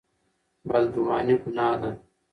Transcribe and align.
بدګماني 0.67 1.35
ګناه 1.41 1.73
ده. 1.81 1.91